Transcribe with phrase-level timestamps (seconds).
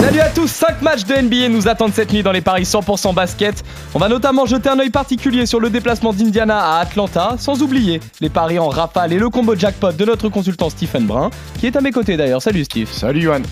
[0.00, 3.12] Salut à tous, 5 matchs de NBA nous attendent cette nuit dans les paris 100%
[3.12, 3.62] basket.
[3.94, 8.00] On va notamment jeter un œil particulier sur le déplacement d'Indiana à Atlanta, sans oublier
[8.22, 11.28] les paris en rafale et le combo jackpot de notre consultant Stephen Brun,
[11.58, 12.40] qui est à mes côtés d'ailleurs.
[12.40, 12.88] Salut Steve.
[12.90, 13.42] Salut Johan.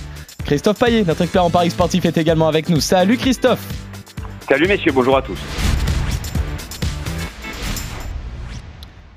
[0.46, 2.80] Christophe Paillet, notre expert en paris sportif, est également avec nous.
[2.80, 3.60] Salut Christophe.
[4.48, 5.36] Salut messieurs, bonjour à tous.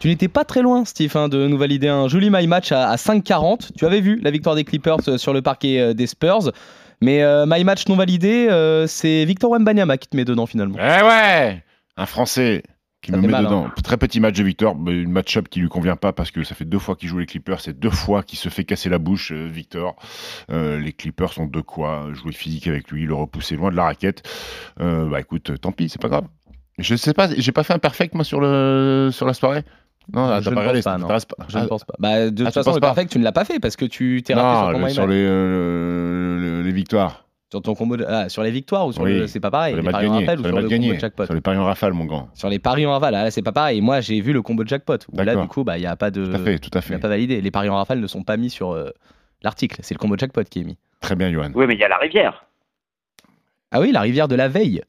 [0.02, 2.96] Tu n'étais pas très loin, Steve, hein, de nous valider un joli my match à,
[2.96, 3.70] 5,40.
[3.78, 6.52] Tu avais vu la victoire des Clippers euh, sur le parquet euh, des Spurs.
[7.04, 8.48] Mais euh, my match non validé,
[8.88, 10.78] c'est Victor Wembanyama qui te met dedans finalement.
[10.80, 11.64] Eh ouais
[11.98, 12.64] Un Français
[13.04, 13.68] qui me met dedans.
[13.68, 13.74] Hein.
[13.84, 16.66] Très petit match de Victor, une match-up qui lui convient pas parce que ça fait
[16.66, 19.32] deux fois qu'il joue les Clippers, c'est deux fois qu'il se fait casser la bouche,
[19.32, 19.96] Victor.
[20.50, 24.28] les Clippers sont de quoi jouer physique avec lui, le repousser loin de la raquette.
[24.80, 26.26] bah écoute, tant pis, c'est pas grave.
[26.78, 29.64] Je sais pas, j'ai pas fait un perfect moi sur le sur la soirée.
[30.14, 31.08] Non, je ne pense pas, non.
[31.48, 31.94] Je ne pense pas.
[32.00, 34.34] Bah, de toute façon, le perfect, tu ne l'as pas fait parce que tu t'es
[34.34, 37.26] raté sur ton sur les, euh, les victoires.
[37.52, 39.28] Sur ton combo ah, sur les victoires ou sur le...
[39.28, 39.74] c'est pas pareil.
[39.74, 41.26] Sur les, paris en rafale ou sur, le combo jackpot.
[41.26, 42.30] Sur les paris en rafale, mon grand.
[42.34, 43.82] Sur les paris en rafale, là c'est pas pareil.
[43.82, 45.00] Moi j'ai vu le combo jackpot.
[45.14, 46.26] là du coup bah il y a pas de.
[46.26, 46.94] Tout à fait, tout à fait.
[46.94, 47.42] Il a pas validé.
[47.42, 48.92] Les paris en rafale ne sont pas mis sur euh,
[49.42, 49.80] l'article.
[49.82, 50.78] C'est le combo jackpot qui est mis.
[51.02, 51.52] Très bien, Johan.
[51.54, 52.46] Oui, mais il y a la rivière.
[53.72, 54.82] Ah oui, la rivière de la veille.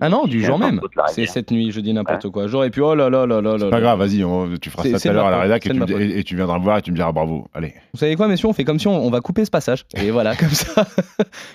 [0.00, 0.80] Ah non, du jour même.
[1.08, 2.46] C'est cette nuit, je dis n'importe quoi.
[2.46, 4.24] J'aurais pu, oh là là là là C'est pas grave, vas-y,
[4.60, 6.82] tu feras ça tout à l'heure à la rédac et, tu viendras me voir et
[6.82, 7.48] tu me diras bravo.
[7.52, 7.74] Allez.
[7.92, 9.84] Vous savez quoi, messieurs, on fait comme si on, va couper ce passage.
[9.94, 10.86] Et voilà, comme ça,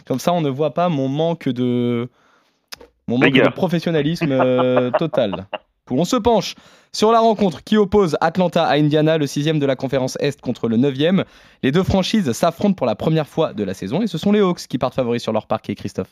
[0.05, 2.09] comme ça, on ne voit pas mon manque de,
[3.07, 5.47] mon manque de professionnalisme euh, total.
[5.89, 6.55] On se penche
[6.91, 10.67] sur la rencontre qui oppose Atlanta à Indiana, le sixième de la conférence Est contre
[10.67, 11.23] le neuvième.
[11.63, 14.41] Les deux franchises s'affrontent pour la première fois de la saison et ce sont les
[14.41, 16.09] Hawks qui partent favoris sur leur parquet, Christophe.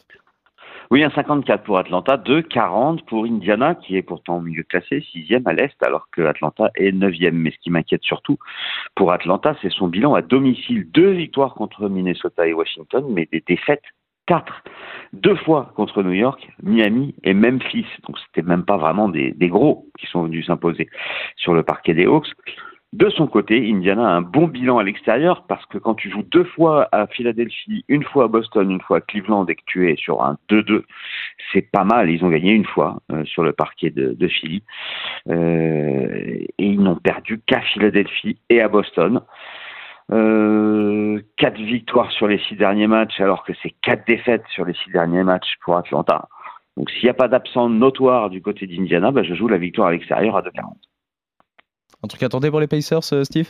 [0.92, 5.54] Oui, un 54 pour Atlanta, 2,40 pour Indiana, qui est pourtant mieux classé, sixième à
[5.54, 7.38] l'Est, alors que Atlanta est neuvième.
[7.38, 8.38] Mais ce qui m'inquiète surtout
[8.96, 10.90] pour Atlanta, c'est son bilan à domicile.
[10.92, 13.84] Deux victoires contre Minnesota et Washington, mais des défaites
[14.28, 14.64] quatre.
[15.14, 17.88] Deux fois contre New York, Miami et Memphis.
[18.08, 20.90] Donc c'était même pas vraiment des gros qui sont venus s'imposer
[21.36, 22.28] sur le parquet des Hawks.
[22.96, 26.24] De son côté, Indiana a un bon bilan à l'extérieur parce que quand tu joues
[26.24, 29.92] deux fois à Philadelphie, une fois à Boston, une fois à Cleveland et que tu
[29.92, 30.84] es sur un 2-2,
[31.52, 32.10] c'est pas mal.
[32.10, 34.64] Ils ont gagné une fois euh, sur le parquet de, Philly
[35.28, 39.20] euh, et ils n'ont perdu qu'à Philadelphie et à Boston.
[40.14, 44.74] Euh, quatre victoires sur les six derniers matchs alors que c'est quatre défaites sur les
[44.74, 46.30] six derniers matchs pour Atlanta.
[46.78, 49.90] Donc s'il n'y a pas d'absent notoire du côté d'Indiana, bah, je joue la victoire
[49.90, 50.76] à l'extérieur à 2,40.
[52.06, 53.48] Un truc à tenter pour les Pacers, euh, Steve?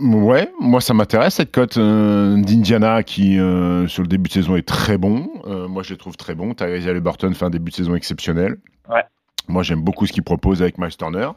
[0.00, 4.56] Ouais, moi ça m'intéresse cette cote euh, d'Indiana qui euh, sur le début de saison
[4.56, 5.28] est très bon.
[5.68, 6.54] moi je les trouve très bons.
[6.54, 8.56] Tyrese Halliburton fait un début de saison exceptionnel.
[8.88, 9.04] Ouais.
[9.50, 11.28] Moi, j'aime beaucoup ce qu'ils proposent avec Miles Turner.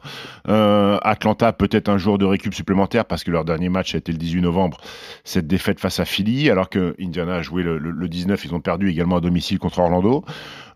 [0.48, 4.12] Euh, Atlanta, peut-être un jour de récup supplémentaire parce que leur dernier match a été
[4.12, 4.78] le 18 novembre,
[5.24, 8.88] cette défaite face à Philly, alors que Indiana a joué le, 19, ils ont perdu
[8.88, 10.24] également à domicile contre Orlando.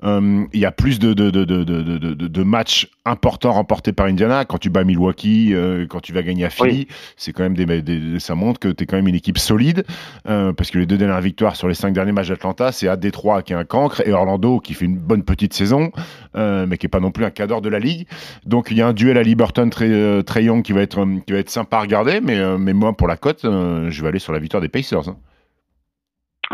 [0.05, 4.45] Euh, il y a plus de, de, de, de, matchs importants remportés par Indiana.
[4.45, 6.87] Quand tu bats Milwaukee, euh, quand tu vas gagner à Philly,
[7.17, 9.85] c'est quand même des, ça montre que tu es quand même une équipe solide
[10.25, 13.43] parce que les deux dernières victoires sur les cinq derniers matchs d'Atlanta, c'est à Détroit
[13.43, 15.91] qui est un cancre et Orlando qui fait une bonne petite saison,
[16.35, 18.07] mais qui est pas non plus un cadre de la ligue.
[18.47, 21.01] Donc il y a un duel à Liberton très, euh, très young qui va, être,
[21.01, 24.03] euh, qui va être sympa à regarder, mais, euh, mais moi pour la cote, je
[24.03, 25.15] vais aller sur la victoire des Pacers.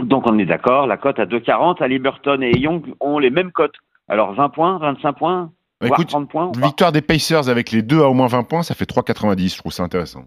[0.03, 3.53] Donc on est d'accord, la cote à 2,40, à Liberton et Young ont les mêmes
[3.53, 3.77] cotes.
[4.09, 6.53] Alors 20 points, 25 points, bah, voire 30 points.
[6.57, 9.55] Victoire des Pacers avec les deux à au moins 20 points, ça fait 3,90.
[9.55, 10.25] Je trouve ça intéressant.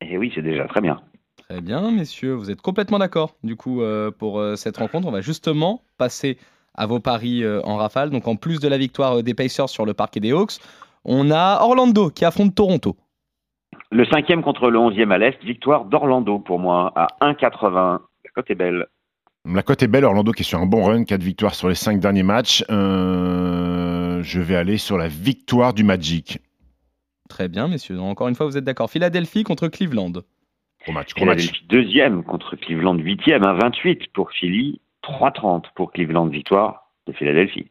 [0.00, 1.00] Et oui, c'est déjà très bien.
[1.48, 3.34] Très bien, messieurs, vous êtes complètement d'accord.
[3.44, 3.82] Du coup,
[4.18, 6.38] pour cette rencontre, on va justement passer
[6.74, 8.10] à vos paris euh, en rafale.
[8.10, 10.58] Donc en plus de la victoire euh, des Pacers sur le parquet des Hawks,
[11.04, 12.96] on a Orlando qui affronte Toronto.
[13.90, 17.98] Le cinquième contre le onzième à l'Est, victoire d'Orlando pour moi à 1,80.
[18.30, 18.86] La cote est belle.
[19.44, 21.74] La cote est belle, Orlando qui est sur un bon run, 4 victoires sur les
[21.74, 22.64] 5 derniers matchs.
[22.70, 26.38] Euh, je vais aller sur la victoire du Magic.
[27.28, 27.98] Très bien, messieurs.
[27.98, 28.90] Encore une fois, vous êtes d'accord.
[28.90, 30.12] Philadelphie contre Cleveland.
[30.84, 31.64] Gros match, gros match.
[31.68, 34.80] Deuxième contre Cleveland, huitième à 28 pour Philly.
[35.02, 37.70] 3-30 pour Cleveland victoire de Philadelphie.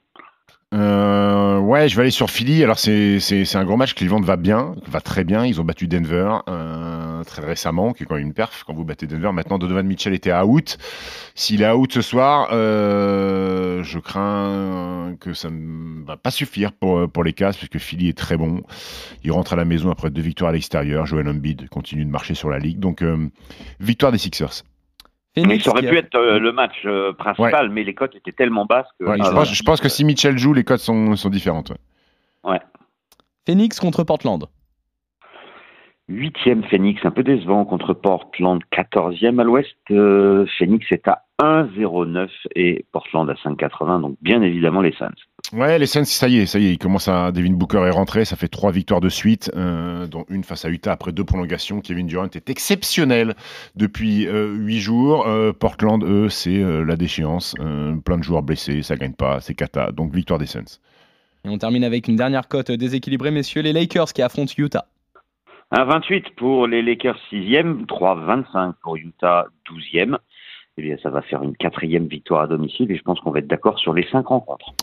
[0.74, 2.64] Euh, ouais, je vais aller sur Philly.
[2.64, 3.94] Alors c'est un gros match.
[3.94, 5.46] Cleveland va bien, va très bien.
[5.46, 6.38] Ils ont battu Denver.
[6.48, 6.89] Euh,
[7.30, 9.32] très récemment, qui est quand même une perf quand vous battez Denver.
[9.32, 10.78] Maintenant, Donovan Mitchell était out.
[11.36, 17.10] S'il est out ce soir, euh, je crains que ça ne va pas suffire pour,
[17.10, 18.64] pour les Cavs, puisque Philly est très bon.
[19.24, 21.06] Il rentre à la maison après deux victoires à l'extérieur.
[21.06, 22.80] Joel Embiid continue de marcher sur la ligue.
[22.80, 23.30] Donc, euh,
[23.80, 24.64] victoire des Sixers.
[25.36, 28.66] Phoenix, ça aurait pu être euh, le match euh, principal, mais les cotes étaient tellement
[28.66, 29.06] basses que.
[29.06, 31.72] Ouais, je, pense, je, pense, que si Mitchell joue, les cotes sont, sont différentes.
[32.44, 32.60] Ouais.
[33.46, 34.46] Phoenix contre Portland.
[36.10, 38.60] Huitième Phoenix, un peu décevant contre Portland.
[38.72, 44.02] Quatorzième à l'ouest, euh, Phoenix est à 1,09 et Portland à 5,80.
[44.02, 45.14] Donc bien évidemment les Suns.
[45.54, 47.32] Ouais, les Suns, ça y est, ça y est, il commence à.
[47.32, 50.70] Devin Booker est rentré, ça fait trois victoires de suite, euh, dont une face à
[50.70, 51.80] Utah après deux prolongations.
[51.80, 53.36] Kevin Durant est exceptionnel
[53.76, 55.28] depuis euh, huit jours.
[55.28, 57.54] Euh, Portland, eux, c'est euh, la déchéance.
[57.60, 59.92] Euh, plein de joueurs blessés, ça gagne pas, c'est cata.
[59.92, 60.80] Donc victoire des Suns.
[61.46, 64.88] Et on termine avec une dernière cote déséquilibrée, messieurs, les Lakers qui affrontent Utah.
[65.72, 70.18] 1,28 pour les Lakers 6e, 3,25 pour Utah 12e.
[70.78, 73.40] Eh bien, ça va faire une quatrième victoire à domicile et je pense qu'on va
[73.40, 74.74] être d'accord sur les cinq rencontres.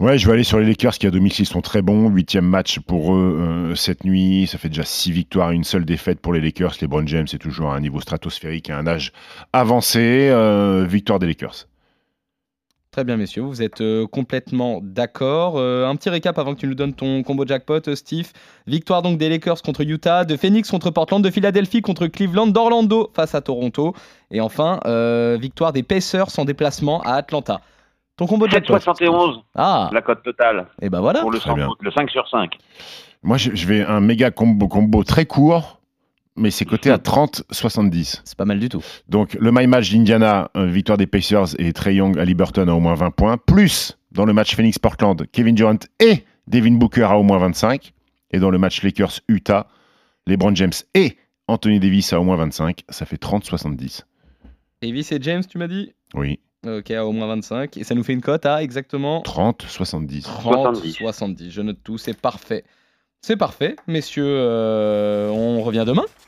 [0.00, 2.08] Ouais, je vais aller sur les Lakers qui à domicile sont très bons.
[2.08, 4.46] Huitième match pour eux euh, cette nuit.
[4.46, 6.74] Ça fait déjà six victoires et une seule défaite pour les Lakers.
[6.80, 9.12] LeBron James est toujours à un niveau stratosphérique et à un âge
[9.52, 10.28] avancé.
[10.30, 11.66] Euh, victoire des Lakers.
[12.98, 15.54] Très bien, messieurs, vous êtes euh, complètement d'accord.
[15.56, 18.32] Euh, un petit récap avant que tu nous donnes ton combo jackpot, euh, Steve.
[18.66, 23.12] Victoire donc des Lakers contre Utah, de Phoenix contre Portland, de Philadelphie contre Cleveland, d'Orlando
[23.14, 23.94] face à Toronto.
[24.32, 27.60] Et enfin, euh, victoire des Pacers en déplacement à Atlanta.
[28.16, 31.20] Ton combo jackpot 7,71 Ah, la cote totale et ben voilà.
[31.20, 31.68] pour le, Très 100 bien.
[31.78, 32.58] le 5 sur 5.
[33.22, 35.77] Moi, je, je vais un méga combo, combo très court,
[36.38, 38.20] mais c'est coté à 30-70.
[38.24, 38.82] C'est pas mal du tout.
[39.08, 42.72] Donc, le my match d'Indiana, euh, victoire des Pacers et Trey Young à Liberton à
[42.72, 43.36] au moins 20 points.
[43.36, 47.92] Plus, dans le match Phoenix-Portland, Kevin Durant et Devin Booker à au moins 25.
[48.30, 49.66] Et dans le match Lakers-Utah,
[50.26, 52.84] LeBron James et Anthony Davis à au moins 25.
[52.88, 54.02] Ça fait 30-70.
[54.82, 55.92] Davis et James, tu m'as dit?
[56.14, 57.76] Oui, Ok, à au moins 25.
[57.76, 60.22] Et ça nous fait une cote à exactement 30-70.
[60.22, 60.92] 30, 70.
[60.94, 61.50] 70.
[61.50, 62.64] Je note tout, c'est parfait.
[63.22, 64.24] C'est parfait, messieurs.
[64.26, 66.04] euh, on revient demain